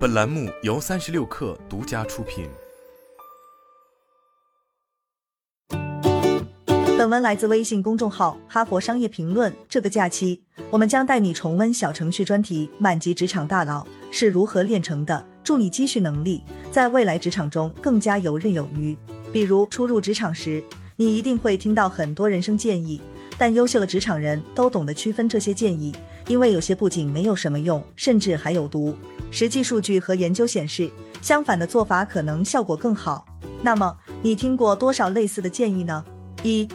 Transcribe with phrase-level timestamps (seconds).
[0.00, 2.48] 本栏目由三十六氪独家出品。
[6.96, 9.52] 本文来自微信公众号《哈佛商业评论》。
[9.68, 16.42] 这个假期，我们将带你重温小程序专题《满级职场大佬是如何炼成的》，助你积蓄能力，
[16.72, 18.96] 在未来职场中更加游刃有余。
[19.30, 20.64] 比如初入职场时，
[20.96, 22.98] 你一定会听到很多人生建议，
[23.36, 25.94] 但优秀的职场人都懂得区分这些建议，
[26.26, 28.96] 因为有些不仅没有什么用，甚至还有毒。
[29.30, 30.90] 实际数据和研究显示，
[31.22, 33.24] 相反的做法可能效果更好。
[33.62, 36.04] 那么，你听过多少类似的建议呢？
[36.42, 36.66] 一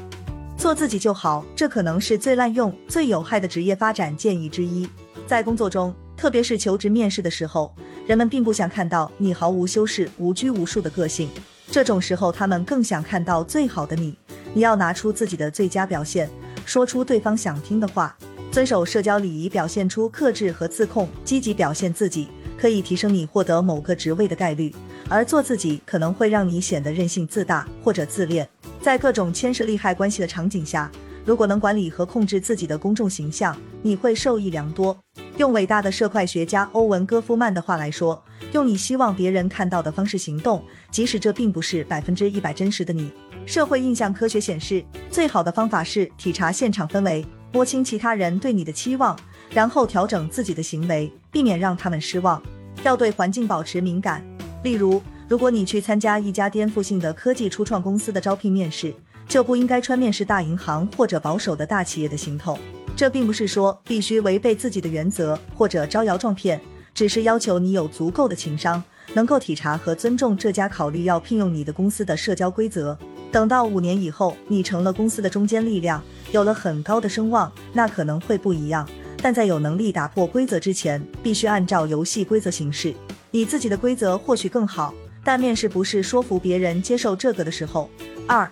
[0.57, 4.87] 做自己就好，这可能是最滥用、最有害的职业发展建议之一。
[5.27, 7.75] 在工作中，特别是求职面试的时候，
[8.07, 11.29] 人们并不想看到你毫无修饰、无拘无束的个性。
[11.71, 14.15] 这种时候，他们更想看到最好的你。
[14.53, 16.29] 你要拿出自己的最佳表现，
[16.63, 18.15] 说出对方想听的话，
[18.51, 22.29] 遵守社交礼仪，表现出克制和自控，积极表现自己，
[22.65, 24.73] 可以提升你获得某个职位的概率。
[25.07, 28.49] 而做自己可能会让你显得任性自大或者自恋。
[28.81, 30.89] 在各种牵涉利害关系的场景下，
[31.23, 34.97] 如果能管理和控制自己的公众形象，你会受益良多。
[35.37, 38.19] 用伟大的社会学家欧文·戈夫曼的话来说，
[38.51, 43.11] 用你希望别人看到的方式行动，即使这并不是百分之一百真实的你。
[43.45, 49.15] 社会印象科学显示，最好的方法是体察现场氛围，摸清其他人对你的期望，
[49.51, 52.41] 然后调整自己的行为，避免让他们失望。
[52.83, 54.23] 要对环境保持敏感，
[54.63, 55.01] 例如。
[55.27, 58.93] 如果你去参加一家颠覆性的科技初创公司的招聘面试，
[59.27, 62.55] 就不应该穿面试大银行或者保守的大企业的行头。
[62.95, 66.61] 这并不是说必须违背自己的原则或者招摇撞骗，
[66.93, 68.83] 只是要求你有足够的情商，
[69.15, 72.95] 能够体察和尊重这家考虑要聘用你的公司的社交规则。
[73.31, 78.87] 等到五年以后，你成了公司的中坚力量，有了很高的声望，那可能会不一样。
[79.25, 82.93] 但在有能力打破规则之前，必须按照游戏规则行事。
[83.31, 84.93] 你自己的规则或许更好。
[85.23, 87.89] 但面试不是说服别人接受这个的时候。
[88.27, 88.47] 二，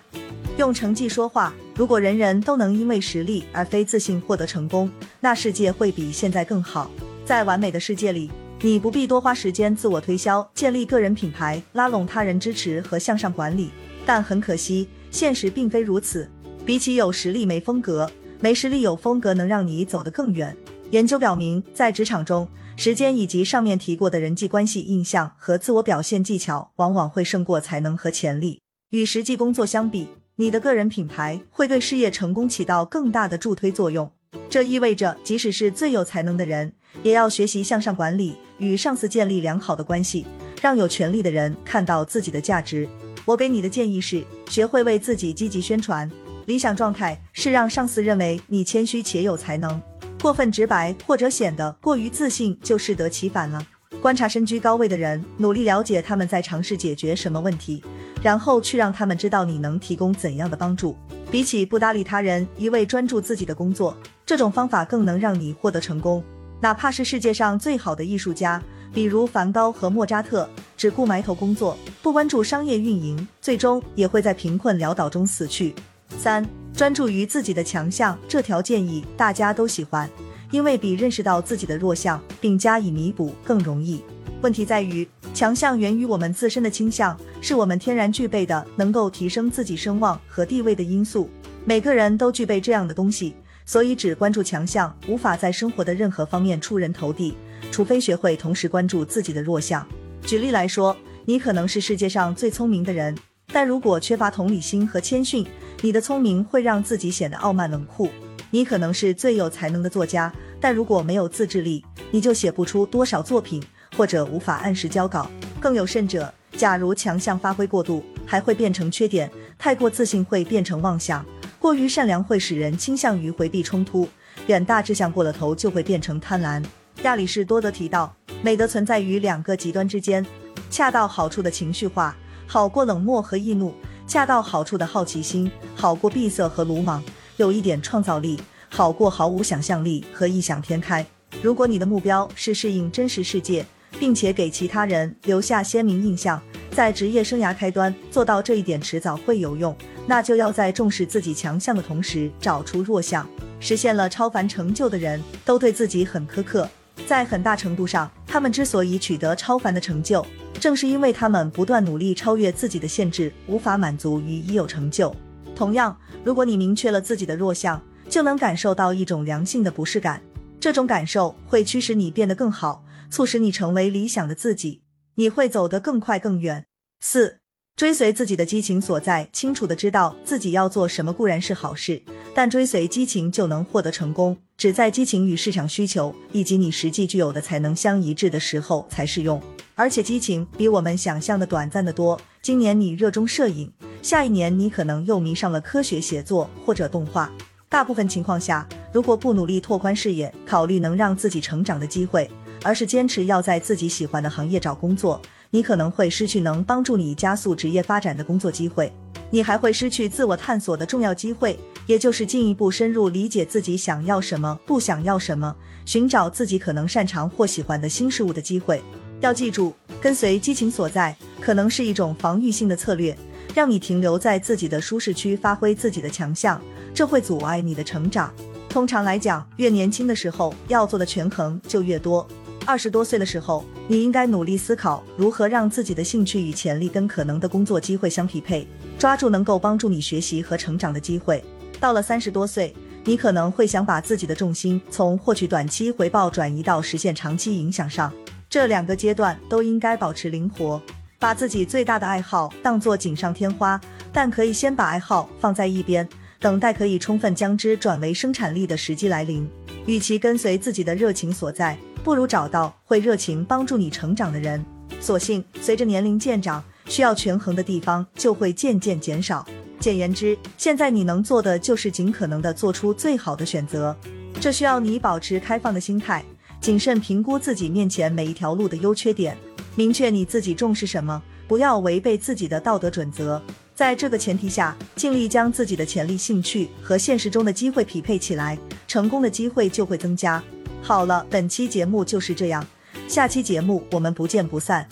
[0.56, 1.54] 用成绩说话。
[1.76, 4.90] 如果人人都能因为实力而非自信获得成功，
[5.20, 6.90] 那世界会比现在更好。
[7.24, 8.28] 在完美的世界里，
[8.60, 13.70] 你不必多花时间自我推销、建立个人品牌、拉拢他人支持和向上管理。
[14.04, 16.28] 但很可惜，现实并非如此。
[16.66, 18.10] 比起有实力没风格，
[18.40, 20.54] 没实力有风格能让你走得更远。
[20.94, 22.46] 研究表明，在职场中，
[22.76, 28.60] 时间以及上面提过的人际关系印象和自我表现技巧，往往会胜过才能和潜力。
[28.90, 30.06] 与实际工作相比，
[30.36, 34.08] 你的个人品牌会对事业成功起到更大的助推作用。
[34.48, 36.72] 这意味着，即使是最有才能的人，
[37.02, 40.24] 也要学习向上管理，与上司建立良好的关系，
[40.62, 42.88] 让有权力的人看到自己的价值。
[43.24, 46.08] 我给你的建议是，学会为自己积极宣传。
[46.46, 49.82] 理想状态是让上司认为你谦虚且有才能。
[50.24, 53.62] 过分直白或者显得过于自信，就适得其反了。
[54.00, 57.84] 观察身居高位的人，努力了解他们在尝试解决什么问题，
[58.22, 60.96] 然后去让他们知道你能提供怎样的帮助。
[61.30, 66.24] 比起不搭理他人，一味专注自己的工作，这种方法更能让你获得成功。
[66.58, 68.62] 哪怕是世界上最好的艺术家，
[68.94, 75.74] 比如梵高和莫扎特，只顾埋头工作，不关注商业运营，最终也会在贫困潦倒中死去。
[76.18, 76.46] 三。
[76.74, 80.10] 专注于自己的强项，这条建议大家都喜欢，
[80.50, 84.02] 因为比认识到自己的弱项并加以弥补更容易。
[84.42, 91.30] 问题在于，强项源于我们自身的倾向，是我们天然具备的，能够提升自己声望和地位的因素。
[91.64, 97.36] 每个人都具备这样的东西，所以只关注强项，无法在生活的任何方面出人头地，
[97.70, 99.86] 除非学会同时关注自己的弱项。
[100.26, 103.16] 举例来说，你可能是世界上最聪明的人。
[103.52, 105.46] 但如果缺乏同理心和谦逊，
[105.84, 108.08] 你的聪明会让自己显得傲慢冷酷。
[108.50, 113.62] 你可能是最有才能的作家，但如果没有自制力，你就写不出多少作品，
[113.94, 115.30] 或者无法按时交稿。
[115.60, 119.30] 更有甚者，假如强项发挥过度，还会变成缺点。
[119.58, 121.22] 太过自信会变成妄想，
[121.58, 124.08] 过于善良会使人倾向于回避冲突，
[124.46, 126.64] 远大志向过了头就会变成贪婪。
[127.02, 130.24] 亚里士多德提到，美德存在于两个极端之间，
[130.70, 132.16] 恰到好处的情绪化。
[132.46, 133.74] 好过冷漠和易怒，
[134.06, 137.02] 恰到好处的好奇心；好过闭塞和鲁莽，
[137.36, 138.36] 有一点创造力；
[138.68, 141.04] 好过毫无想象力和异想天开。
[141.42, 143.64] 如果你的目标是适应真实世界，
[143.98, 146.40] 并且给其他人留下鲜明印象，
[146.70, 149.74] 在职业生涯开端做到这一点迟早会有用。
[150.06, 153.26] 那就要在重视自己强项的同时，找出弱项。
[153.58, 156.68] 实现了超凡成就的人都对自己很苛刻，
[157.06, 160.26] 在很大程度上，他们之所以取得超凡的成就。
[160.58, 165.14] 正是因为他们不断努力超越自己的限制，无法满足于已有成就。
[165.54, 170.20] 同样，如果你明确了自己的弱项，就能感受到一种良性的不适感，
[170.58, 174.82] 这种感受会驱使你变得更好，促使你成为理想的自己，
[175.14, 176.66] 你会走得更快更远。
[177.00, 177.38] 四。
[177.76, 182.02] 追随自己的激情所在，清楚的知道自己要做什么固然是好事，
[182.34, 189.38] 但追随激情就能获得成功，只在激情与市场需求以及你实际具有的才能相一致的时候才适用。
[189.74, 192.18] 而且激情比我们想象的短暂的多。
[192.40, 193.70] 今年你热衷摄影，
[194.00, 197.30] 下一年你可能又迷上了科学写作或者动画。
[197.68, 202.30] 大部分情况下，如果不努力拓宽视野，考虑能让自己成长的机会，
[202.62, 205.20] 而是坚持要在自己喜欢的行业找工作。
[205.50, 208.90] 你可能会失去能帮助你加速职业发展的工作机会，
[209.28, 215.54] 你还会失去自我探索的重要机会，也就是进一步深入理解自己想要什么、不想要什么，
[215.84, 218.82] 寻找自己可能擅长或喜欢的新事物的机会。
[219.20, 223.16] 要记住，跟随激情所在，可能是一种防御性的策略，
[223.54, 226.60] 让你停留在自己的舒适区，发挥自己的强项，
[226.92, 228.32] 这会阻碍你的成长。
[228.68, 232.26] 通常来讲，越年轻的时候要做的权衡就越多。
[232.66, 238.66] 二十多岁的时候，你应该努力思考如何让自己的兴趣与潜力跟可能的工作机会相匹配，
[238.98, 241.44] 抓住能够帮助你学习和成长的机会。
[241.84, 248.10] 到了三十多岁，你可能会想把自己的重心从获取短期回报转移到实现长期影响上。
[248.48, 250.80] 这两个阶段都应该保持灵活，
[251.18, 253.78] 把自己最大的爱好当作锦上添花，
[254.14, 256.08] 但可以先把爱好放在一边，
[256.40, 259.46] 等待可以充分将之转为生产力的时机来临。
[259.84, 261.76] 与其跟随自己的热情所在。
[262.02, 264.64] 不如找到会热情帮助你成长的人。
[265.02, 269.46] 所幸，随着年龄渐长，需要权衡的地方就会渐渐减少。
[269.84, 273.94] 简言之，现在你能做的就是尽可能的做出最好的选择。
[274.40, 276.24] 这需要你保持开放的心态，
[276.58, 279.36] 谨慎评估自己面前每一条路的优缺点，
[279.76, 283.42] 明确你自己重视什么，不要违背自己的道德准则。
[283.74, 290.42] 在这个前提下，尽力将自己的潜力、兴趣和现实中的机会匹配起来，成功的机会就会增加。
[290.80, 292.66] 好了，本期节目就是这样，
[293.06, 294.88] 下期节目我们不见不散。